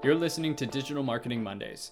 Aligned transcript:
You're 0.00 0.14
listening 0.14 0.54
to 0.54 0.66
Digital 0.66 1.02
Marketing 1.02 1.42
Mondays. 1.42 1.90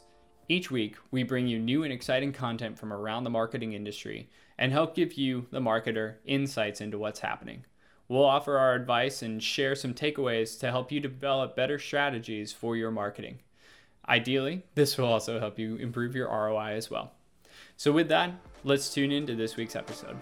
Each 0.49 0.71
week, 0.71 0.95
we 1.11 1.25
bring 1.25 1.49
you 1.49 1.59
new 1.59 1.83
and 1.83 1.93
exciting 1.93 2.33
content 2.33 2.79
from 2.79 2.93
around 2.93 3.25
the 3.25 3.31
marketing 3.31 3.73
industry 3.73 4.31
and 4.59 4.71
help 4.71 4.95
give 4.95 5.15
you, 5.15 5.47
the 5.51 5.59
marketer, 5.59 6.15
insights 6.25 6.81
into 6.81 6.99
what's 6.99 7.19
happening. 7.19 7.65
We'll 8.07 8.25
offer 8.25 8.59
our 8.59 8.75
advice 8.75 9.23
and 9.23 9.43
share 9.43 9.75
some 9.75 9.93
takeaways 9.93 10.57
to 10.61 10.71
help 10.71 10.93
you 10.93 11.01
develop 11.01 11.57
better 11.57 11.81
strategies 11.81 12.53
for 12.53 12.77
your 12.77 12.93
marketing. 12.93 13.41
Ideally, 14.09 14.63
this 14.77 14.97
will 14.97 15.07
also 15.07 15.41
help 15.41 15.59
you 15.59 15.75
improve 15.75 16.15
your 16.15 16.29
ROI 16.29 16.75
as 16.75 16.89
well. 16.89 17.11
So, 17.77 17.91
with 17.91 18.07
that, 18.11 18.31
let's 18.63 18.95
tune 18.95 19.11
in 19.11 19.27
to 19.27 19.35
this 19.35 19.57
week's 19.57 19.75
episode. 19.75 20.17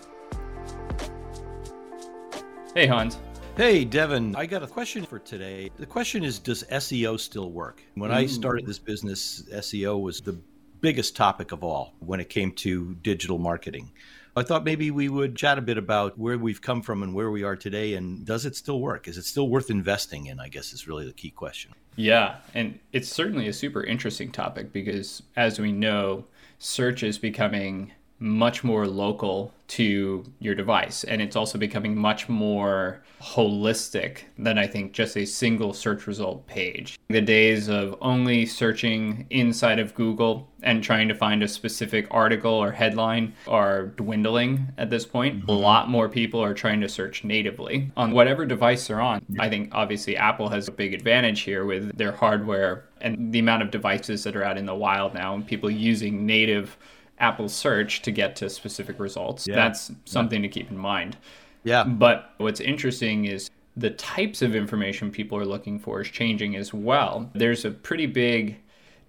Hey, 2.74 2.86
Hans. 2.86 3.18
Hey, 3.56 3.84
Devin, 3.84 4.34
I 4.34 4.46
got 4.46 4.64
a 4.64 4.66
question 4.66 5.06
for 5.06 5.20
today. 5.20 5.70
The 5.76 5.86
question 5.86 6.24
is 6.24 6.40
Does 6.40 6.64
SEO 6.72 7.20
still 7.20 7.52
work? 7.52 7.84
When 7.94 8.10
I 8.10 8.24
mm. 8.24 8.28
started 8.28 8.66
this 8.66 8.80
business, 8.80 9.44
SEO 9.52 10.02
was 10.02 10.20
the 10.20 10.36
biggest 10.80 11.14
topic 11.14 11.52
of 11.52 11.62
all 11.62 11.94
when 12.00 12.18
it 12.18 12.28
came 12.28 12.50
to 12.50 12.96
digital 12.96 13.38
marketing. 13.38 13.92
I 14.34 14.42
thought 14.42 14.64
maybe 14.64 14.90
we 14.90 15.08
would 15.08 15.36
chat 15.36 15.56
a 15.56 15.62
bit 15.62 15.78
about 15.78 16.18
where 16.18 16.36
we've 16.36 16.60
come 16.60 16.82
from 16.82 17.04
and 17.04 17.14
where 17.14 17.30
we 17.30 17.44
are 17.44 17.54
today, 17.54 17.94
and 17.94 18.26
does 18.26 18.44
it 18.44 18.56
still 18.56 18.80
work? 18.80 19.06
Is 19.06 19.18
it 19.18 19.24
still 19.24 19.48
worth 19.48 19.70
investing 19.70 20.26
in? 20.26 20.40
I 20.40 20.48
guess 20.48 20.72
is 20.72 20.88
really 20.88 21.06
the 21.06 21.12
key 21.12 21.30
question. 21.30 21.70
Yeah, 21.94 22.38
and 22.54 22.80
it's 22.92 23.08
certainly 23.08 23.46
a 23.46 23.52
super 23.52 23.84
interesting 23.84 24.32
topic 24.32 24.72
because, 24.72 25.22
as 25.36 25.60
we 25.60 25.70
know, 25.70 26.24
search 26.58 27.04
is 27.04 27.18
becoming 27.18 27.92
much 28.18 28.64
more 28.64 28.86
local 28.86 29.52
to 29.66 30.24
your 30.38 30.54
device. 30.54 31.04
And 31.04 31.20
it's 31.20 31.36
also 31.36 31.58
becoming 31.58 31.96
much 31.96 32.28
more 32.28 33.02
holistic 33.20 34.18
than 34.38 34.58
I 34.58 34.66
think 34.66 34.92
just 34.92 35.16
a 35.16 35.24
single 35.24 35.72
search 35.72 36.06
result 36.06 36.46
page. 36.46 36.98
The 37.08 37.22
days 37.22 37.68
of 37.68 37.96
only 38.00 38.44
searching 38.44 39.26
inside 39.30 39.78
of 39.78 39.94
Google 39.94 40.48
and 40.62 40.82
trying 40.82 41.08
to 41.08 41.14
find 41.14 41.42
a 41.42 41.48
specific 41.48 42.06
article 42.10 42.52
or 42.52 42.72
headline 42.72 43.34
are 43.48 43.86
dwindling 43.86 44.68
at 44.76 44.90
this 44.90 45.06
point. 45.06 45.40
Mm-hmm. 45.40 45.50
A 45.50 45.52
lot 45.52 45.88
more 45.88 46.08
people 46.08 46.40
are 46.40 46.54
trying 46.54 46.80
to 46.82 46.88
search 46.88 47.24
natively 47.24 47.90
on 47.96 48.12
whatever 48.12 48.44
device 48.44 48.86
they're 48.86 49.00
on. 49.00 49.24
I 49.38 49.48
think 49.48 49.70
obviously 49.72 50.16
Apple 50.16 50.48
has 50.50 50.68
a 50.68 50.72
big 50.72 50.92
advantage 50.92 51.40
here 51.40 51.64
with 51.64 51.96
their 51.96 52.12
hardware 52.12 52.84
and 53.00 53.32
the 53.32 53.38
amount 53.38 53.62
of 53.62 53.70
devices 53.70 54.24
that 54.24 54.36
are 54.36 54.44
out 54.44 54.58
in 54.58 54.66
the 54.66 54.74
wild 54.74 55.14
now 55.14 55.34
and 55.34 55.46
people 55.46 55.70
using 55.70 56.26
native 56.26 56.76
Apple 57.18 57.48
search 57.48 58.02
to 58.02 58.10
get 58.10 58.36
to 58.36 58.50
specific 58.50 58.98
results. 58.98 59.46
Yeah. 59.46 59.56
That's 59.56 59.90
something 60.04 60.42
yeah. 60.42 60.48
to 60.48 60.52
keep 60.52 60.70
in 60.70 60.78
mind. 60.78 61.16
Yeah. 61.62 61.84
But 61.84 62.32
what's 62.38 62.60
interesting 62.60 63.24
is 63.24 63.50
the 63.76 63.90
types 63.90 64.42
of 64.42 64.54
information 64.54 65.10
people 65.10 65.38
are 65.38 65.44
looking 65.44 65.78
for 65.78 66.00
is 66.00 66.08
changing 66.08 66.56
as 66.56 66.72
well. 66.72 67.30
There's 67.34 67.64
a 67.64 67.70
pretty 67.70 68.06
big 68.06 68.58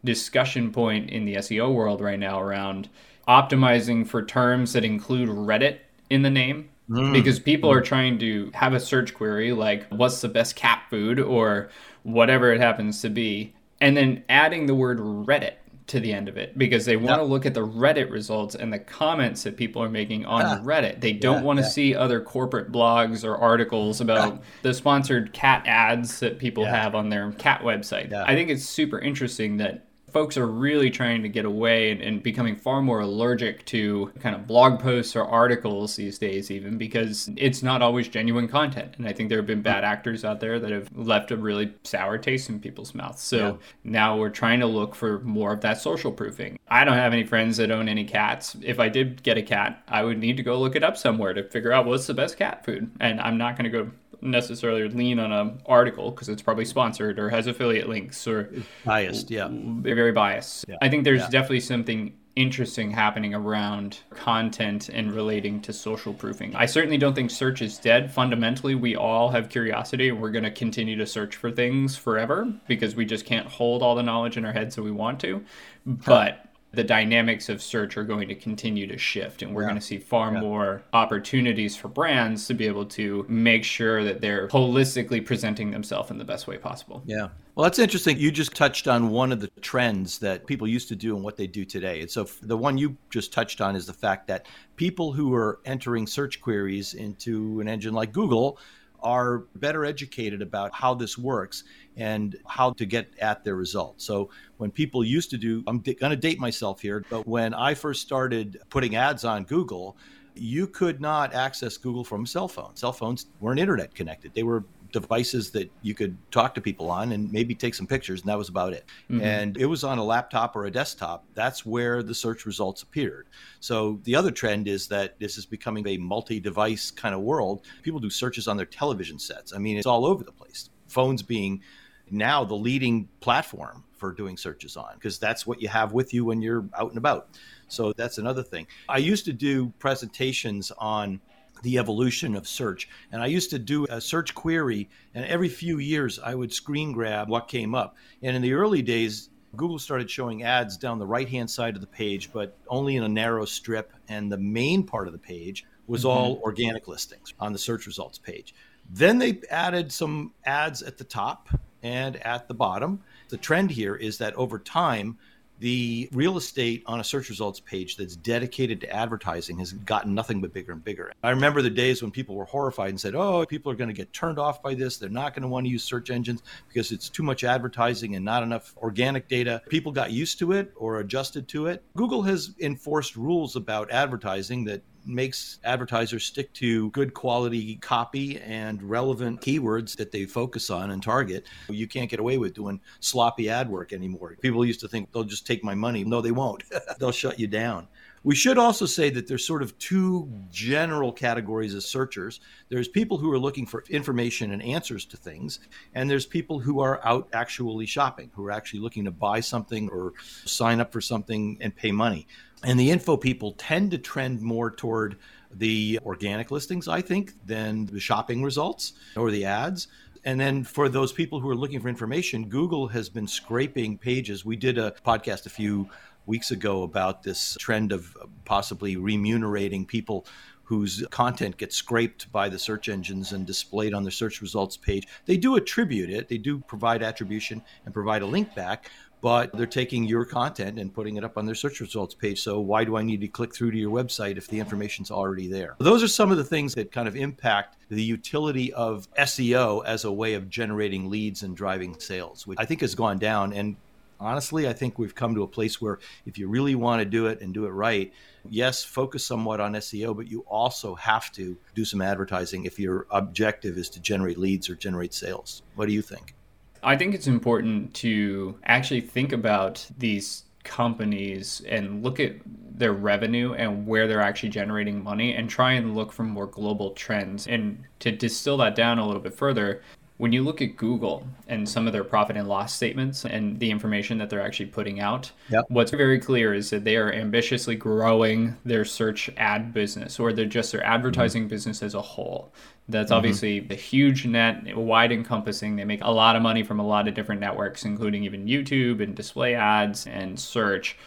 discussion 0.03 0.71
point 0.71 1.09
in 1.09 1.25
the 1.25 1.35
SEO 1.35 1.73
world 1.73 2.01
right 2.01 2.19
now 2.19 2.39
around 2.39 2.89
optimizing 3.27 4.07
for 4.07 4.23
terms 4.23 4.73
that 4.73 4.85
include 4.85 5.29
Reddit 5.29 5.79
in 6.09 6.21
the 6.21 6.29
name. 6.29 6.69
Mm. 6.89 7.13
Because 7.13 7.39
people 7.39 7.71
are 7.71 7.81
trying 7.81 8.19
to 8.19 8.51
have 8.53 8.73
a 8.73 8.79
search 8.79 9.15
query 9.15 9.51
like, 9.53 9.87
what's 9.89 10.21
the 10.21 10.27
best 10.27 10.55
cat 10.55 10.83
food, 10.91 11.19
or 11.19 11.69
whatever 12.03 12.53
it 12.53 12.61
happens 12.61 13.01
to 13.01 13.09
be, 13.09 13.55
and 13.81 13.97
then 13.97 14.23
adding 14.29 14.67
the 14.67 14.75
word 14.75 14.99
Reddit 14.99 15.53
to 15.87 15.99
the 15.99 16.11
end 16.11 16.27
of 16.27 16.35
it 16.35 16.57
because 16.57 16.85
they 16.85 16.97
want 16.97 17.19
to 17.19 17.23
look 17.23 17.45
at 17.45 17.53
the 17.53 17.65
Reddit 17.65 18.09
results 18.09 18.55
and 18.55 18.73
the 18.73 18.79
comments 18.79 19.43
that 19.43 19.55
people 19.55 19.83
are 19.83 19.89
making 19.89 20.25
on 20.25 20.41
ah, 20.43 20.59
Reddit. 20.63 20.99
They 20.99 21.13
don't 21.13 21.37
yeah, 21.37 21.43
want 21.43 21.59
to 21.59 21.63
yeah. 21.63 21.69
see 21.69 21.95
other 21.95 22.21
corporate 22.21 22.71
blogs 22.71 23.23
or 23.23 23.37
articles 23.37 24.01
about 24.01 24.41
the 24.63 24.73
sponsored 24.73 25.31
cat 25.31 25.63
ads 25.67 26.19
that 26.21 26.39
people 26.39 26.63
yeah. 26.63 26.75
have 26.75 26.95
on 26.95 27.09
their 27.09 27.31
cat 27.33 27.61
website. 27.61 28.11
I 28.11 28.33
think 28.33 28.49
it's 28.49 28.65
super 28.65 28.99
interesting 28.99 29.57
that 29.57 29.85
folks 30.15 30.37
are 30.37 30.47
really 30.47 30.89
trying 30.89 31.21
to 31.21 31.27
get 31.27 31.43
away 31.43 31.91
and, 31.91 32.01
and, 32.01 32.23
becoming 32.23 32.55
far 32.55 32.81
more 32.81 33.01
allergic 33.01 33.65
to 33.65 34.09
kind 34.21 34.33
of 34.33 34.47
blog 34.47 34.79
posts 34.79 35.13
or 35.13 35.25
articles 35.25 35.97
these 35.97 36.17
days, 36.17 36.49
even 36.49 36.77
because 36.77 37.29
it's 37.35 37.61
not 37.61 37.81
always 37.81 38.07
genuine 38.07 38.47
content. 38.47 38.95
And 38.97 39.05
I 39.05 39.11
think 39.11 39.27
there 39.27 39.39
have 39.39 39.45
been 39.45 39.61
bad 39.61 39.83
actors 39.83 40.23
out 40.23 40.39
there 40.39 40.57
that 40.57 40.71
have 40.71 40.89
left 40.95 41.31
a 41.31 41.35
really 41.35 41.73
sour 41.83 42.17
taste 42.17 42.47
in 42.47 42.61
people's 42.61 42.95
mouths. 42.95 43.23
So 43.23 43.37
yeah. 43.37 43.53
now 43.83 44.17
we're 44.17 44.29
trying 44.29 44.61
to 44.61 44.67
look 44.67 44.95
for 44.95 45.19
more 45.19 45.51
of 45.51 45.59
that 45.61 45.81
social 45.81 46.13
proofing. 46.13 46.59
I 46.69 46.85
don't 46.85 46.95
have 46.95 47.11
any 47.11 47.25
friends 47.25 47.57
that 47.57 47.69
own 47.69 47.89
any 47.89 48.05
cats. 48.05 48.55
If 48.61 48.79
I 48.79 48.87
did 48.87 49.21
get 49.21 49.37
a 49.37 49.43
cat, 49.43 49.83
I 49.89 50.03
would 50.03 50.19
need 50.19 50.37
to 50.37 50.43
go 50.43 50.57
look 50.57 50.77
it 50.77 50.83
up 50.83 50.95
somewhere 50.95 51.33
to 51.33 51.43
figure 51.43 51.73
out 51.73 51.85
what's 51.85 52.07
the 52.07 52.13
best 52.13 52.37
cat 52.37 52.63
food. 52.63 52.89
And 53.01 53.19
I'm 53.19 53.37
not 53.37 53.57
going 53.57 53.69
to 53.69 53.83
go 53.83 53.91
necessarily 54.21 54.87
lean 54.89 55.19
on 55.19 55.31
an 55.31 55.61
article 55.65 56.11
because 56.11 56.29
it's 56.29 56.41
probably 56.41 56.65
sponsored 56.65 57.19
or 57.19 57.29
has 57.29 57.47
affiliate 57.47 57.89
links 57.89 58.27
or 58.27 58.51
biased. 58.85 59.29
Yeah, 59.31 59.47
they're 59.51 59.95
very 59.95 60.11
biased. 60.11 60.65
Yeah. 60.67 60.77
I 60.81 60.89
think 60.89 61.03
there's 61.03 61.21
yeah. 61.21 61.29
definitely 61.29 61.61
something 61.61 62.13
interesting 62.35 62.91
happening 62.91 63.33
around 63.33 63.99
content 64.09 64.89
and 64.89 65.13
relating 65.13 65.61
to 65.61 65.71
social 65.71 66.13
proofing. 66.13 66.55
I 66.55 66.65
certainly 66.65 66.97
don't 66.97 67.13
think 67.13 67.31
search 67.31 67.61
is 67.61 67.77
dead. 67.77 68.11
Fundamentally, 68.11 68.75
we 68.75 68.95
all 68.95 69.29
have 69.29 69.49
curiosity 69.49 70.09
and 70.09 70.21
we're 70.21 70.31
going 70.31 70.43
to 70.43 70.51
continue 70.51 70.97
to 70.97 71.05
search 71.05 71.37
for 71.37 71.49
things 71.49 71.95
forever 71.95 72.53
because 72.67 72.95
we 72.95 73.05
just 73.05 73.25
can't 73.25 73.47
hold 73.47 73.81
all 73.81 73.95
the 73.95 74.03
knowledge 74.03 74.35
in 74.35 74.43
our 74.43 74.51
heads 74.51 74.75
that 74.75 74.83
we 74.83 74.91
want 74.91 75.19
to. 75.21 75.43
But 75.85 76.45
the 76.75 76.83
dynamics 76.83 77.49
of 77.49 77.61
search 77.61 77.97
are 77.97 78.03
going 78.03 78.27
to 78.27 78.35
continue 78.35 78.87
to 78.87 78.97
shift 78.97 79.41
and 79.41 79.53
we're 79.53 79.63
yeah. 79.63 79.69
going 79.69 79.79
to 79.79 79.85
see 79.85 79.97
far 79.97 80.33
yeah. 80.33 80.39
more 80.39 80.83
opportunities 80.93 81.75
for 81.75 81.87
brands 81.87 82.47
to 82.47 82.53
be 82.53 82.67
able 82.67 82.85
to 82.85 83.25
make 83.27 83.63
sure 83.63 84.03
that 84.03 84.21
they're 84.21 84.47
holistically 84.47 85.25
presenting 85.25 85.71
themselves 85.71 86.11
in 86.11 86.17
the 86.17 86.25
best 86.25 86.47
way 86.47 86.57
possible. 86.57 87.01
Yeah. 87.05 87.29
Well, 87.55 87.63
that's 87.63 87.79
interesting. 87.79 88.17
You 88.17 88.31
just 88.31 88.53
touched 88.53 88.87
on 88.87 89.09
one 89.09 89.31
of 89.31 89.39
the 89.39 89.47
trends 89.61 90.19
that 90.19 90.45
people 90.45 90.67
used 90.67 90.89
to 90.89 90.95
do 90.95 91.15
and 91.15 91.23
what 91.23 91.37
they 91.37 91.47
do 91.47 91.63
today. 91.63 92.01
And 92.01 92.11
so 92.11 92.25
the 92.41 92.57
one 92.57 92.77
you 92.77 92.97
just 93.09 93.31
touched 93.31 93.61
on 93.61 93.75
is 93.75 93.85
the 93.85 93.93
fact 93.93 94.27
that 94.27 94.45
people 94.75 95.13
who 95.13 95.33
are 95.33 95.59
entering 95.63 96.05
search 96.05 96.41
queries 96.41 96.93
into 96.93 97.61
an 97.61 97.69
engine 97.69 97.93
like 97.93 98.11
Google 98.11 98.59
are 99.05 99.45
better 99.55 99.85
educated 99.85 100.41
about 100.41 100.73
how 100.73 100.93
this 100.95 101.17
works 101.17 101.63
and 101.95 102.35
how 102.47 102.71
to 102.73 102.85
get 102.85 103.13
at 103.21 103.43
their 103.43 103.55
results. 103.55 104.03
So 104.03 104.31
when 104.57 104.71
people 104.71 105.03
used 105.03 105.29
to 105.29 105.37
do, 105.37 105.63
I'm 105.67 105.79
going 105.79 106.09
to 106.09 106.15
date 106.15 106.39
myself 106.39 106.81
here, 106.81 107.05
but 107.09 107.25
when 107.27 107.53
I 107.53 107.75
first 107.75 108.01
started 108.01 108.59
putting 108.69 108.95
ads 108.95 109.23
on 109.23 109.43
Google, 109.43 109.95
you 110.33 110.67
could 110.67 110.99
not 110.99 111.33
access 111.33 111.77
Google 111.77 112.03
from 112.03 112.23
a 112.23 112.27
cell 112.27 112.47
phone. 112.47 112.75
Cell 112.75 112.91
phones 112.91 113.27
weren't 113.39 113.59
internet 113.59 113.93
connected. 113.93 114.33
They 114.33 114.43
were 114.43 114.65
devices 115.01 115.51
that 115.51 115.69
you 115.81 115.93
could 115.93 116.17
talk 116.31 116.55
to 116.55 116.61
people 116.61 116.89
on 116.89 117.11
and 117.11 117.31
maybe 117.31 117.53
take 117.53 117.75
some 117.75 117.85
pictures, 117.85 118.21
and 118.21 118.29
that 118.29 118.37
was 118.37 118.49
about 118.49 118.73
it. 118.73 118.85
Mm-hmm. 119.09 119.21
And 119.21 119.57
it 119.57 119.65
was 119.65 119.83
on 119.83 119.97
a 119.97 120.03
laptop 120.03 120.55
or 120.55 120.65
a 120.65 120.71
desktop. 120.71 121.25
That's 121.33 121.65
where 121.65 122.01
the 122.01 122.15
search 122.15 122.45
results 122.45 122.81
appeared. 122.81 123.27
So 123.59 123.99
the 124.03 124.15
other 124.15 124.31
trend 124.31 124.67
is 124.67 124.87
that 124.87 125.19
this 125.19 125.37
is 125.37 125.45
becoming 125.45 125.85
a 125.87 125.97
multi 125.97 126.39
device 126.39 126.91
kind 126.91 127.13
of 127.13 127.21
world. 127.21 127.65
People 127.83 127.99
do 127.99 128.09
searches 128.09 128.47
on 128.47 128.57
their 128.57 128.65
television 128.65 129.19
sets. 129.19 129.53
I 129.53 129.57
mean, 129.57 129.77
it's 129.77 129.85
all 129.85 130.05
over 130.05 130.23
the 130.23 130.31
place. 130.31 130.69
Phones 130.87 131.21
being 131.21 131.61
now 132.09 132.45
the 132.45 132.55
leading 132.55 133.09
platform 133.19 133.83
for 133.97 134.13
doing 134.13 134.37
searches 134.37 134.77
on 134.77 134.93
because 134.95 135.19
that's 135.19 135.45
what 135.45 135.61
you 135.61 135.67
have 135.67 135.91
with 135.91 136.13
you 136.13 136.23
when 136.23 136.41
you're 136.41 136.65
out 136.77 136.89
and 136.89 136.97
about. 136.97 137.29
So 137.67 137.91
that's 137.93 138.17
another 138.17 138.43
thing. 138.43 138.67
I 138.87 138.99
used 138.99 139.25
to 139.25 139.33
do 139.33 139.73
presentations 139.79 140.71
on 140.77 141.19
the 141.63 141.77
evolution 141.77 142.35
of 142.35 142.47
search. 142.47 142.87
And 143.11 143.21
I 143.21 143.27
used 143.27 143.49
to 143.51 143.59
do 143.59 143.85
a 143.89 143.99
search 143.99 144.35
query, 144.35 144.89
and 145.13 145.25
every 145.25 145.49
few 145.49 145.79
years 145.79 146.19
I 146.19 146.35
would 146.35 146.53
screen 146.53 146.91
grab 146.91 147.29
what 147.29 147.47
came 147.47 147.73
up. 147.73 147.95
And 148.21 148.35
in 148.35 148.41
the 148.41 148.53
early 148.53 148.81
days, 148.81 149.29
Google 149.55 149.79
started 149.79 150.09
showing 150.09 150.43
ads 150.43 150.77
down 150.77 150.99
the 150.99 151.05
right 151.05 151.29
hand 151.29 151.49
side 151.49 151.75
of 151.75 151.81
the 151.81 151.87
page, 151.87 152.31
but 152.31 152.57
only 152.67 152.97
in 152.97 153.03
a 153.03 153.09
narrow 153.09 153.45
strip. 153.45 153.93
And 154.07 154.31
the 154.31 154.37
main 154.37 154.83
part 154.83 155.07
of 155.07 155.13
the 155.13 155.19
page 155.19 155.65
was 155.87 156.01
mm-hmm. 156.01 156.09
all 156.09 156.41
organic 156.43 156.87
listings 156.87 157.33
on 157.39 157.53
the 157.53 157.59
search 157.59 157.85
results 157.85 158.17
page. 158.17 158.53
Then 158.89 159.17
they 159.17 159.41
added 159.49 159.91
some 159.91 160.33
ads 160.45 160.83
at 160.83 160.97
the 160.97 161.03
top 161.03 161.49
and 161.81 162.17
at 162.17 162.47
the 162.47 162.53
bottom. 162.53 163.01
The 163.29 163.37
trend 163.37 163.71
here 163.71 163.95
is 163.95 164.17
that 164.19 164.35
over 164.35 164.59
time, 164.59 165.17
the 165.59 166.09
real 166.11 166.37
estate 166.37 166.83
on 166.85 166.99
a 166.99 167.03
search 167.03 167.29
results 167.29 167.59
page 167.59 167.95
that's 167.95 168.15
dedicated 168.15 168.81
to 168.81 168.89
advertising 168.91 169.57
has 169.59 169.73
gotten 169.73 170.13
nothing 170.13 170.41
but 170.41 170.53
bigger 170.53 170.73
and 170.73 170.83
bigger. 170.83 171.11
I 171.23 171.29
remember 171.29 171.61
the 171.61 171.69
days 171.69 172.01
when 172.01 172.11
people 172.11 172.35
were 172.35 172.45
horrified 172.45 172.89
and 172.89 172.99
said, 172.99 173.15
oh, 173.15 173.45
people 173.45 173.71
are 173.71 173.75
going 173.75 173.89
to 173.89 173.93
get 173.93 174.11
turned 174.13 174.39
off 174.39 174.61
by 174.61 174.73
this. 174.73 174.97
They're 174.97 175.09
not 175.09 175.33
going 175.33 175.43
to 175.43 175.47
want 175.47 175.65
to 175.65 175.69
use 175.69 175.83
search 175.83 176.09
engines 176.09 176.43
because 176.67 176.91
it's 176.91 177.09
too 177.09 177.23
much 177.23 177.43
advertising 177.43 178.15
and 178.15 178.25
not 178.25 178.43
enough 178.43 178.73
organic 178.77 179.27
data. 179.27 179.61
People 179.69 179.91
got 179.91 180.11
used 180.11 180.39
to 180.39 180.51
it 180.51 180.73
or 180.75 180.99
adjusted 180.99 181.47
to 181.49 181.67
it. 181.67 181.83
Google 181.95 182.21
has 182.23 182.53
enforced 182.59 183.15
rules 183.15 183.55
about 183.55 183.89
advertising 183.91 184.65
that 184.65 184.81
makes 185.05 185.59
advertisers 185.63 186.25
stick 186.25 186.51
to 186.53 186.89
good 186.91 187.13
quality 187.13 187.75
copy 187.77 188.39
and 188.41 188.81
relevant 188.83 189.41
keywords 189.41 189.95
that 189.97 190.11
they 190.11 190.25
focus 190.25 190.69
on 190.69 190.91
and 190.91 191.01
target. 191.01 191.45
You 191.69 191.87
can't 191.87 192.09
get 192.09 192.19
away 192.19 192.37
with 192.37 192.53
doing 192.53 192.79
sloppy 192.99 193.49
ad 193.49 193.69
work 193.69 193.93
anymore. 193.93 194.37
People 194.41 194.65
used 194.65 194.79
to 194.81 194.87
think 194.87 195.11
they'll 195.11 195.23
just 195.23 195.47
take 195.47 195.63
my 195.63 195.75
money. 195.75 196.03
No, 196.03 196.21
they 196.21 196.31
won't. 196.31 196.63
they'll 196.99 197.11
shut 197.11 197.39
you 197.39 197.47
down. 197.47 197.87
We 198.25 198.33
should 198.33 198.57
also 198.57 198.87
say 198.87 199.11
that 199.11 199.27
there's 199.27 199.45
sort 199.45 199.61
of 199.61 199.77
two 199.77 200.27
general 200.49 201.11
categories 201.11 201.75
of 201.75 201.83
searchers. 201.83 202.39
There's 202.69 202.87
people 202.87 203.19
who 203.19 203.31
are 203.31 203.37
looking 203.37 203.67
for 203.67 203.83
information 203.87 204.51
and 204.51 204.63
answers 204.63 205.05
to 205.05 205.17
things, 205.17 205.59
and 205.93 206.09
there's 206.09 206.25
people 206.25 206.57
who 206.57 206.79
are 206.79 206.99
out 207.05 207.29
actually 207.33 207.85
shopping, 207.85 208.31
who 208.33 208.43
are 208.47 208.51
actually 208.51 208.79
looking 208.79 209.05
to 209.05 209.11
buy 209.11 209.41
something 209.41 209.89
or 209.89 210.13
sign 210.43 210.79
up 210.79 210.91
for 210.91 211.01
something 211.01 211.59
and 211.61 211.75
pay 211.75 211.91
money. 211.91 212.25
And 212.63 212.79
the 212.79 212.89
info 212.89 213.15
people 213.15 213.51
tend 213.59 213.91
to 213.91 213.99
trend 213.99 214.41
more 214.41 214.71
toward 214.71 215.17
the 215.53 215.99
organic 216.03 216.49
listings, 216.49 216.87
I 216.87 217.01
think, 217.01 217.33
than 217.45 217.85
the 217.85 217.99
shopping 217.99 218.41
results 218.41 218.93
or 219.15 219.29
the 219.29 219.45
ads. 219.45 219.87
And 220.23 220.39
then 220.39 220.63
for 220.63 220.89
those 220.89 221.13
people 221.13 221.39
who 221.39 221.49
are 221.51 221.55
looking 221.55 221.79
for 221.79 221.89
information, 221.89 222.49
Google 222.49 222.87
has 222.87 223.07
been 223.07 223.27
scraping 223.27 223.99
pages. 223.99 224.43
We 224.43 224.55
did 224.55 224.79
a 224.79 224.95
podcast 225.05 225.45
a 225.45 225.51
few 225.51 225.87
weeks 226.25 226.51
ago 226.51 226.83
about 226.83 227.23
this 227.23 227.57
trend 227.59 227.91
of 227.91 228.15
possibly 228.45 228.95
remunerating 228.97 229.85
people 229.85 230.25
whose 230.65 231.05
content 231.11 231.57
gets 231.57 231.75
scraped 231.75 232.31
by 232.31 232.49
the 232.49 232.57
search 232.57 232.89
engines 232.89 233.31
and 233.31 233.45
displayed 233.45 233.93
on 233.93 234.03
the 234.03 234.11
search 234.11 234.41
results 234.41 234.75
page. 234.75 235.07
They 235.25 235.37
do 235.37 235.55
attribute 235.55 236.09
it, 236.09 236.27
they 236.27 236.39
do 236.39 236.59
provide 236.59 237.03
attribution 237.03 237.61
and 237.85 237.93
provide 237.93 238.23
a 238.23 238.25
link 238.25 238.55
back, 238.55 238.89
but 239.21 239.51
they're 239.53 239.67
taking 239.67 240.03
your 240.03 240.25
content 240.25 240.77
and 240.79 240.93
putting 240.93 241.17
it 241.17 241.23
up 241.23 241.37
on 241.37 241.45
their 241.45 241.55
search 241.55 241.79
results 241.79 242.15
page. 242.15 242.41
So 242.41 242.59
why 242.59 242.83
do 242.83 242.97
I 242.97 243.03
need 243.03 243.21
to 243.21 243.27
click 243.27 243.55
through 243.55 243.71
to 243.71 243.77
your 243.77 243.91
website 243.91 244.37
if 244.37 244.47
the 244.47 244.59
information's 244.59 245.11
already 245.11 245.47
there? 245.47 245.75
Those 245.79 246.03
are 246.03 246.07
some 246.07 246.31
of 246.31 246.37
the 246.37 246.43
things 246.43 246.73
that 246.75 246.91
kind 246.91 247.07
of 247.07 247.15
impact 247.15 247.77
the 247.89 248.03
utility 248.03 248.73
of 248.73 249.07
SEO 249.13 249.85
as 249.85 250.03
a 250.03 250.11
way 250.11 250.33
of 250.33 250.49
generating 250.49 251.09
leads 251.09 251.43
and 251.43 251.55
driving 251.55 251.99
sales, 251.99 252.45
which 252.47 252.59
I 252.59 252.65
think 252.65 252.81
has 252.81 252.95
gone 252.95 253.19
down. 253.19 253.53
And 253.53 253.75
honestly, 254.19 254.67
I 254.67 254.73
think 254.73 254.97
we've 254.97 255.15
come 255.15 255.35
to 255.35 255.43
a 255.43 255.47
place 255.47 255.81
where 255.81 255.99
if 256.25 256.37
you 256.37 256.47
really 256.47 256.75
want 256.75 257.01
to 257.01 257.05
do 257.05 257.27
it 257.27 257.41
and 257.41 257.53
do 257.53 257.65
it 257.65 257.69
right, 257.69 258.13
yes, 258.49 258.83
focus 258.83 259.25
somewhat 259.25 259.59
on 259.59 259.73
SEO, 259.73 260.15
but 260.15 260.29
you 260.29 260.41
also 260.47 260.95
have 260.95 261.31
to 261.33 261.57
do 261.73 261.85
some 261.85 262.01
advertising 262.01 262.65
if 262.65 262.79
your 262.79 263.07
objective 263.11 263.77
is 263.77 263.89
to 263.91 263.99
generate 263.99 264.37
leads 264.37 264.69
or 264.69 264.75
generate 264.75 265.13
sales. 265.13 265.63
What 265.75 265.87
do 265.87 265.93
you 265.93 266.01
think? 266.01 266.35
I 266.83 266.95
think 266.95 267.15
it's 267.15 267.27
important 267.27 267.93
to 267.95 268.59
actually 268.65 269.01
think 269.01 269.33
about 269.33 269.85
these 269.97 270.43
companies 270.63 271.61
and 271.67 272.03
look 272.03 272.19
at 272.19 272.33
their 272.77 272.93
revenue 272.93 273.53
and 273.53 273.87
where 273.87 274.07
they're 274.07 274.21
actually 274.21 274.49
generating 274.49 275.01
money 275.01 275.33
and 275.33 275.49
try 275.49 275.73
and 275.73 275.95
look 275.95 276.11
for 276.11 276.23
more 276.23 276.47
global 276.47 276.91
trends. 276.91 277.47
And 277.47 277.83
to 277.99 278.11
distill 278.11 278.57
that 278.57 278.75
down 278.75 278.99
a 278.99 279.05
little 279.05 279.21
bit 279.21 279.33
further, 279.33 279.81
when 280.17 280.31
you 280.31 280.43
look 280.43 280.61
at 280.61 280.77
Google 280.77 281.27
and 281.47 281.67
some 281.67 281.87
of 281.87 281.93
their 281.93 282.03
profit 282.03 282.37
and 282.37 282.47
loss 282.47 282.73
statements 282.73 283.25
and 283.25 283.59
the 283.59 283.69
information 283.69 284.17
that 284.19 284.29
they're 284.29 284.41
actually 284.41 284.67
putting 284.67 285.01
out, 285.01 285.29
yep. 285.49 285.65
what's 285.67 285.91
very 285.91 286.19
clear 286.19 286.53
is 286.53 286.69
that 286.69 286.85
they 286.85 286.95
are 286.95 287.11
ambitiously 287.11 287.75
growing 287.75 288.55
their 288.63 288.85
search 288.85 289.29
ad 289.35 289.73
business 289.73 290.17
or 290.17 290.31
they're 290.31 290.45
just 290.45 290.71
their 290.71 290.85
advertising 290.85 291.43
mm-hmm. 291.43 291.49
business 291.49 291.83
as 291.83 291.95
a 291.95 292.01
whole. 292.01 292.53
That's 292.87 293.07
mm-hmm. 293.07 293.17
obviously 293.17 293.67
a 293.69 293.75
huge 293.75 294.25
net, 294.25 294.77
wide 294.77 295.11
encompassing. 295.11 295.75
They 295.75 295.83
make 295.83 296.03
a 296.03 296.11
lot 296.11 296.37
of 296.37 296.41
money 296.41 296.63
from 296.63 296.79
a 296.79 296.87
lot 296.87 297.09
of 297.09 297.13
different 297.13 297.41
networks, 297.41 297.83
including 297.83 298.23
even 298.23 298.45
YouTube 298.45 299.03
and 299.03 299.15
display 299.15 299.55
ads 299.55 300.07
and 300.07 300.39
search. 300.39 300.97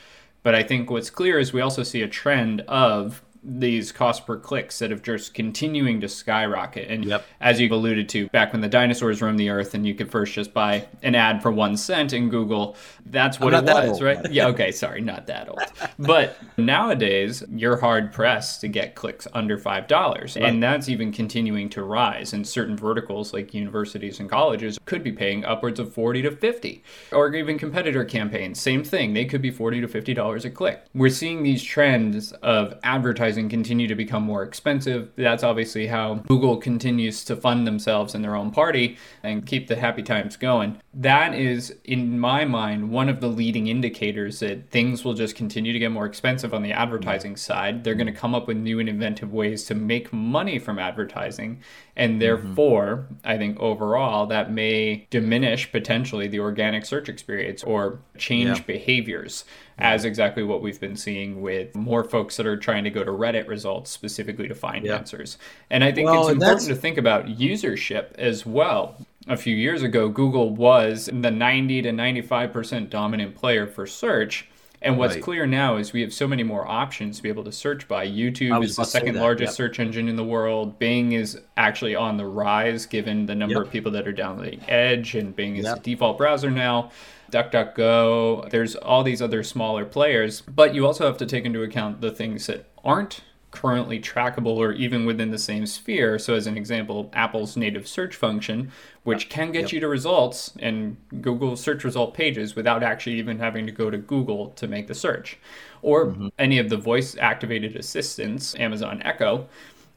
But 0.42 0.54
I 0.54 0.62
think 0.62 0.90
what's 0.90 1.10
clear 1.10 1.38
is 1.38 1.52
we 1.52 1.62
also 1.62 1.82
see 1.82 2.02
a 2.02 2.08
trend 2.08 2.60
of 2.62 3.22
these 3.48 3.92
cost 3.92 4.26
per 4.26 4.36
clicks 4.36 4.78
that 4.78 4.90
have 4.90 5.02
just 5.02 5.32
continuing 5.34 6.00
to 6.00 6.08
skyrocket. 6.08 6.90
And 6.90 7.04
yep. 7.04 7.24
as 7.40 7.60
you've 7.60 7.72
alluded 7.72 8.08
to, 8.10 8.28
back 8.28 8.52
when 8.52 8.60
the 8.60 8.68
dinosaurs 8.68 9.22
roamed 9.22 9.38
the 9.38 9.48
earth 9.48 9.74
and 9.74 9.86
you 9.86 9.94
could 9.94 10.10
first 10.10 10.34
just 10.34 10.52
buy 10.52 10.86
an 11.02 11.14
ad 11.14 11.42
for 11.42 11.50
one 11.50 11.76
cent 11.76 12.12
in 12.12 12.28
Google, 12.28 12.76
that's 13.06 13.40
what 13.40 13.54
it 13.54 13.64
was, 13.64 14.02
right? 14.02 14.30
yeah, 14.30 14.48
okay, 14.48 14.70
sorry, 14.70 15.00
not 15.00 15.26
that 15.26 15.48
old. 15.48 15.60
But 15.98 16.38
nowadays, 16.56 17.42
you're 17.50 17.76
hard 17.76 18.12
pressed 18.12 18.60
to 18.60 18.68
get 18.68 18.94
clicks 18.94 19.26
under 19.32 19.58
$5. 19.58 19.90
Right. 19.90 20.36
And 20.36 20.62
that's 20.62 20.88
even 20.88 21.12
continuing 21.12 21.68
to 21.70 21.82
rise. 21.82 22.32
And 22.32 22.46
certain 22.46 22.76
verticals 22.76 23.32
like 23.32 23.52
universities 23.52 24.20
and 24.20 24.30
colleges 24.30 24.78
could 24.84 25.02
be 25.02 25.12
paying 25.12 25.44
upwards 25.44 25.80
of 25.80 25.92
40 25.92 26.22
to 26.22 26.30
50. 26.30 26.82
Or 27.12 27.34
even 27.34 27.58
competitor 27.58 28.04
campaigns, 28.04 28.60
same 28.60 28.84
thing. 28.84 29.12
They 29.12 29.24
could 29.24 29.42
be 29.42 29.50
40 29.50 29.80
to 29.80 29.88
$50 29.88 30.44
a 30.44 30.50
click. 30.50 30.84
We're 30.94 31.10
seeing 31.10 31.42
these 31.42 31.62
trends 31.62 32.32
of 32.32 32.74
advertising 32.82 33.37
advertising 33.38 33.48
continue 33.48 33.86
to 33.88 33.94
become 33.94 34.22
more 34.22 34.42
expensive. 34.42 35.10
That's 35.16 35.44
obviously 35.44 35.86
how 35.86 36.14
Google 36.26 36.56
continues 36.56 37.24
to 37.24 37.36
fund 37.36 37.66
themselves 37.66 38.14
in 38.14 38.22
their 38.22 38.34
own 38.34 38.50
party 38.50 38.96
and 39.22 39.46
keep 39.46 39.68
the 39.68 39.76
happy 39.76 40.02
times 40.02 40.36
going. 40.36 40.80
That 40.98 41.32
is, 41.32 41.76
in 41.84 42.18
my 42.18 42.44
mind, 42.44 42.90
one 42.90 43.08
of 43.08 43.20
the 43.20 43.28
leading 43.28 43.68
indicators 43.68 44.40
that 44.40 44.68
things 44.68 45.04
will 45.04 45.14
just 45.14 45.36
continue 45.36 45.72
to 45.72 45.78
get 45.78 45.92
more 45.92 46.06
expensive 46.06 46.52
on 46.52 46.64
the 46.64 46.72
advertising 46.72 47.36
side. 47.36 47.84
They're 47.84 47.94
going 47.94 48.08
to 48.08 48.12
come 48.12 48.34
up 48.34 48.48
with 48.48 48.56
new 48.56 48.80
and 48.80 48.88
inventive 48.88 49.32
ways 49.32 49.62
to 49.66 49.76
make 49.76 50.12
money 50.12 50.58
from 50.58 50.76
advertising. 50.80 51.60
And 51.94 52.12
mm-hmm. 52.12 52.18
therefore, 52.18 52.96
mm-hmm. 52.96 53.14
I 53.22 53.38
think 53.38 53.60
overall, 53.60 54.26
that 54.26 54.52
may 54.52 55.06
diminish 55.10 55.70
potentially 55.70 56.26
the 56.26 56.40
organic 56.40 56.84
search 56.84 57.08
experience 57.08 57.62
or 57.62 58.00
change 58.16 58.58
yeah. 58.58 58.64
behaviors 58.64 59.44
as 59.78 60.04
exactly 60.04 60.42
what 60.42 60.62
we've 60.62 60.80
been 60.80 60.96
seeing 60.96 61.40
with 61.40 61.72
more 61.76 62.02
folks 62.02 62.36
that 62.36 62.46
are 62.46 62.56
trying 62.56 62.82
to 62.82 62.90
go 62.90 63.04
to 63.04 63.12
Reddit 63.12 63.46
results 63.46 63.92
specifically 63.92 64.48
to 64.48 64.54
find 64.56 64.84
yeah. 64.84 64.96
answers. 64.96 65.38
And 65.70 65.84
I 65.84 65.92
think 65.92 66.06
well, 66.06 66.26
it's 66.26 66.32
important 66.32 66.66
to 66.66 66.74
think 66.74 66.98
about 66.98 67.26
usership 67.26 68.14
as 68.14 68.44
well. 68.44 68.96
A 69.28 69.36
few 69.36 69.54
years 69.54 69.82
ago, 69.82 70.08
Google 70.08 70.54
was 70.54 71.10
the 71.12 71.30
90 71.30 71.82
to 71.82 71.90
95% 71.90 72.88
dominant 72.88 73.34
player 73.34 73.66
for 73.66 73.86
search. 73.86 74.48
And 74.80 74.96
what's 74.96 75.16
right. 75.16 75.22
clear 75.22 75.46
now 75.46 75.76
is 75.76 75.92
we 75.92 76.00
have 76.00 76.14
so 76.14 76.26
many 76.26 76.44
more 76.44 76.66
options 76.66 77.18
to 77.18 77.22
be 77.22 77.28
able 77.28 77.44
to 77.44 77.52
search 77.52 77.86
by. 77.88 78.06
YouTube 78.06 78.64
is 78.64 78.76
the 78.76 78.84
second 78.84 79.16
largest 79.16 79.50
yep. 79.50 79.56
search 79.56 79.80
engine 79.80 80.08
in 80.08 80.16
the 80.16 80.24
world. 80.24 80.78
Bing 80.78 81.12
is 81.12 81.38
actually 81.56 81.94
on 81.94 82.16
the 82.16 82.24
rise 82.24 82.86
given 82.86 83.26
the 83.26 83.34
number 83.34 83.56
yep. 83.56 83.66
of 83.66 83.72
people 83.72 83.92
that 83.92 84.08
are 84.08 84.12
downloading 84.12 84.60
Edge, 84.68 85.14
and 85.14 85.36
Bing 85.36 85.56
is 85.56 85.64
yep. 85.64 85.82
the 85.82 85.82
default 85.82 86.16
browser 86.16 86.50
now. 86.50 86.90
DuckDuckGo, 87.32 88.48
there's 88.48 88.76
all 88.76 89.02
these 89.02 89.20
other 89.20 89.42
smaller 89.42 89.84
players, 89.84 90.40
but 90.40 90.74
you 90.74 90.86
also 90.86 91.04
have 91.04 91.18
to 91.18 91.26
take 91.26 91.44
into 91.44 91.62
account 91.62 92.00
the 92.00 92.10
things 92.10 92.46
that 92.46 92.64
aren't 92.82 93.20
currently 93.50 93.98
trackable 93.98 94.56
or 94.56 94.72
even 94.72 95.06
within 95.06 95.30
the 95.30 95.38
same 95.38 95.66
sphere. 95.66 96.18
So, 96.18 96.34
as 96.34 96.46
an 96.46 96.56
example, 96.56 97.10
Apple's 97.12 97.56
native 97.56 97.88
search 97.88 98.14
function, 98.14 98.70
which 99.04 99.28
can 99.28 99.52
get 99.52 99.62
yep. 99.62 99.72
you 99.72 99.80
to 99.80 99.88
results 99.88 100.52
and 100.58 100.96
Google 101.20 101.56
search 101.56 101.84
result 101.84 102.14
pages 102.14 102.54
without 102.54 102.82
actually 102.82 103.16
even 103.16 103.38
having 103.38 103.66
to 103.66 103.72
go 103.72 103.90
to 103.90 103.98
Google 103.98 104.50
to 104.50 104.68
make 104.68 104.86
the 104.86 104.94
search, 104.94 105.38
or 105.82 106.06
mm-hmm. 106.06 106.28
any 106.38 106.58
of 106.58 106.68
the 106.68 106.76
voice 106.76 107.16
activated 107.18 107.76
assistants, 107.76 108.54
Amazon 108.56 109.00
Echo 109.04 109.48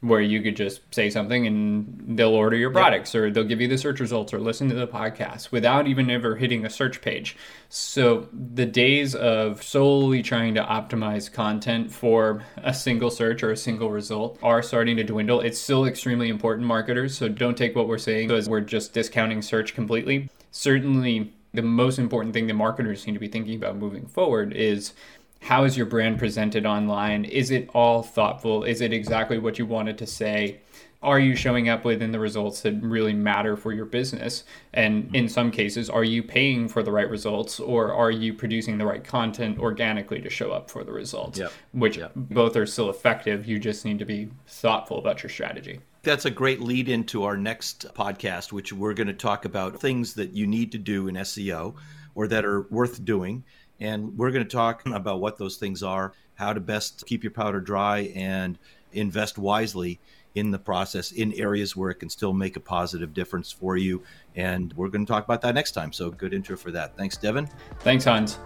where 0.02 0.20
you 0.20 0.42
could 0.42 0.56
just 0.56 0.80
say 0.92 1.08
something 1.08 1.46
and 1.46 2.18
they'll 2.18 2.34
order 2.34 2.56
your 2.56 2.70
products 2.70 3.14
yep. 3.14 3.22
or 3.22 3.30
they'll 3.30 3.44
give 3.44 3.60
you 3.60 3.68
the 3.68 3.78
search 3.78 4.00
results 4.00 4.34
or 4.34 4.40
listen 4.40 4.68
to 4.68 4.74
the 4.74 4.86
podcast 4.86 5.52
without 5.52 5.86
even 5.86 6.10
ever 6.10 6.34
hitting 6.34 6.66
a 6.66 6.70
search 6.70 7.00
page. 7.00 7.36
So 7.68 8.26
the 8.32 8.66
days 8.66 9.14
of 9.14 9.62
solely 9.62 10.20
trying 10.22 10.54
to 10.56 10.62
optimize 10.62 11.32
content 11.32 11.92
for 11.92 12.42
a 12.56 12.74
single 12.74 13.10
search 13.10 13.44
or 13.44 13.52
a 13.52 13.56
single 13.56 13.90
result 13.90 14.40
are 14.42 14.60
starting 14.60 14.96
to 14.96 15.04
dwindle. 15.04 15.40
It's 15.40 15.60
still 15.60 15.84
extremely 15.84 16.28
important 16.28 16.66
marketers, 16.66 17.16
so 17.16 17.28
don't 17.28 17.56
take 17.56 17.76
what 17.76 17.86
we're 17.86 17.98
saying 17.98 18.32
as 18.32 18.48
we're 18.48 18.60
just 18.60 18.92
discounting 18.92 19.40
search 19.40 19.72
completely. 19.72 20.28
Certainly 20.50 21.32
the 21.54 21.62
most 21.62 22.00
important 22.00 22.34
thing 22.34 22.48
that 22.48 22.54
marketers 22.54 23.06
need 23.06 23.12
to 23.12 23.20
be 23.20 23.28
thinking 23.28 23.54
about 23.54 23.76
moving 23.76 24.06
forward 24.06 24.52
is 24.52 24.94
how 25.42 25.64
is 25.64 25.76
your 25.76 25.86
brand 25.86 26.20
presented 26.20 26.64
online? 26.64 27.24
Is 27.24 27.50
it 27.50 27.68
all 27.74 28.00
thoughtful? 28.04 28.62
Is 28.62 28.80
it 28.80 28.92
exactly 28.92 29.38
what 29.38 29.58
you 29.58 29.66
wanted 29.66 29.98
to 29.98 30.06
say? 30.06 30.60
Are 31.02 31.18
you 31.18 31.34
showing 31.34 31.68
up 31.68 31.84
within 31.84 32.12
the 32.12 32.20
results 32.20 32.60
that 32.60 32.80
really 32.80 33.12
matter 33.12 33.56
for 33.56 33.72
your 33.72 33.84
business? 33.84 34.44
And 34.72 35.14
in 35.16 35.28
some 35.28 35.50
cases, 35.50 35.90
are 35.90 36.04
you 36.04 36.22
paying 36.22 36.68
for 36.68 36.84
the 36.84 36.92
right 36.92 37.10
results 37.10 37.58
or 37.58 37.92
are 37.92 38.12
you 38.12 38.34
producing 38.34 38.78
the 38.78 38.86
right 38.86 39.02
content 39.02 39.58
organically 39.58 40.20
to 40.20 40.30
show 40.30 40.52
up 40.52 40.70
for 40.70 40.84
the 40.84 40.92
results? 40.92 41.40
Yep. 41.40 41.52
Which 41.72 41.96
yep. 41.96 42.12
both 42.14 42.54
are 42.54 42.64
still 42.64 42.88
effective. 42.88 43.44
You 43.44 43.58
just 43.58 43.84
need 43.84 43.98
to 43.98 44.04
be 44.04 44.30
thoughtful 44.46 44.98
about 44.98 45.24
your 45.24 45.30
strategy. 45.30 45.80
That's 46.04 46.24
a 46.24 46.30
great 46.30 46.60
lead 46.60 46.88
into 46.88 47.24
our 47.24 47.36
next 47.36 47.92
podcast, 47.94 48.52
which 48.52 48.72
we're 48.72 48.94
going 48.94 49.08
to 49.08 49.12
talk 49.12 49.44
about 49.44 49.80
things 49.80 50.14
that 50.14 50.34
you 50.34 50.46
need 50.46 50.70
to 50.70 50.78
do 50.78 51.08
in 51.08 51.16
SEO 51.16 51.74
or 52.14 52.28
that 52.28 52.44
are 52.44 52.62
worth 52.70 53.04
doing 53.04 53.44
and 53.82 54.16
we're 54.16 54.30
going 54.30 54.44
to 54.44 54.50
talk 54.50 54.86
about 54.86 55.20
what 55.20 55.36
those 55.36 55.56
things 55.56 55.82
are, 55.82 56.12
how 56.36 56.52
to 56.52 56.60
best 56.60 57.04
keep 57.06 57.22
your 57.22 57.32
powder 57.32 57.60
dry, 57.60 58.12
and 58.14 58.58
invest 58.92 59.38
wisely 59.38 59.98
in 60.34 60.50
the 60.50 60.58
process 60.58 61.12
in 61.12 61.32
areas 61.34 61.76
where 61.76 61.90
it 61.90 61.96
can 61.96 62.08
still 62.08 62.32
make 62.32 62.56
a 62.56 62.60
positive 62.60 63.12
difference 63.12 63.52
for 63.52 63.76
you. 63.76 64.02
And 64.34 64.72
we're 64.74 64.88
going 64.88 65.04
to 65.04 65.12
talk 65.12 65.24
about 65.24 65.42
that 65.42 65.54
next 65.54 65.72
time. 65.72 65.92
So, 65.92 66.10
good 66.10 66.32
intro 66.32 66.56
for 66.56 66.70
that. 66.70 66.96
Thanks, 66.96 67.16
Devin. 67.16 67.48
Thanks, 67.80 68.04
Hans. 68.04 68.38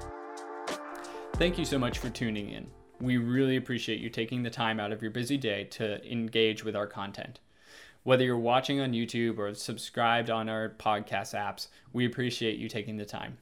Thank 1.34 1.58
you 1.58 1.64
so 1.64 1.78
much 1.78 1.98
for 1.98 2.08
tuning 2.08 2.50
in. 2.50 2.66
We 2.98 3.18
really 3.18 3.56
appreciate 3.56 4.00
you 4.00 4.08
taking 4.08 4.42
the 4.42 4.50
time 4.50 4.80
out 4.80 4.90
of 4.90 5.02
your 5.02 5.10
busy 5.10 5.36
day 5.36 5.64
to 5.64 6.02
engage 6.10 6.64
with 6.64 6.74
our 6.74 6.86
content. 6.86 7.40
Whether 8.04 8.24
you're 8.24 8.38
watching 8.38 8.80
on 8.80 8.92
YouTube 8.92 9.38
or 9.38 9.52
subscribed 9.52 10.30
on 10.30 10.48
our 10.48 10.70
podcast 10.70 11.34
apps, 11.38 11.68
we 11.92 12.06
appreciate 12.06 12.58
you 12.58 12.68
taking 12.68 12.96
the 12.96 13.04
time. 13.04 13.36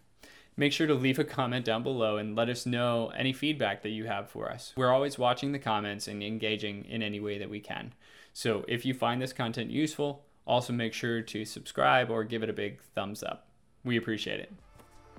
Make 0.57 0.73
sure 0.73 0.87
to 0.87 0.95
leave 0.95 1.19
a 1.19 1.25
comment 1.25 1.65
down 1.65 1.83
below 1.83 2.17
and 2.17 2.37
let 2.37 2.49
us 2.49 2.65
know 2.65 3.13
any 3.17 3.33
feedback 3.33 3.83
that 3.83 3.89
you 3.89 4.07
have 4.07 4.31
for 4.31 4.51
us. 4.51 4.73
We're 4.77 4.93
always 4.93 5.19
watching 5.19 5.51
the 5.51 5.59
comments 5.59 6.07
and 6.07 6.23
engaging 6.23 6.85
in 6.85 7.03
any 7.03 7.19
way 7.19 7.39
that 7.39 7.51
we 7.51 7.59
can. 7.59 7.93
So 8.33 8.65
if 8.69 8.85
you 8.85 8.95
find 8.95 9.21
this 9.21 9.33
content 9.33 9.71
useful, 9.71 10.25
also 10.47 10.73
make 10.73 10.93
sure 10.93 11.23
to 11.23 11.45
subscribe 11.45 12.11
or 12.11 12.23
give 12.23 12.43
it 12.43 12.51
a 12.51 12.55
big 12.55 12.81
thumbs 12.95 13.23
up. 13.23 13.49
We 13.85 13.97
appreciate 13.97 14.41
it. 14.41 14.53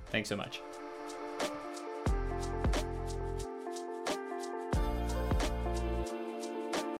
Thanks 0.09 0.29
so 0.29 0.37
much. 0.37 0.61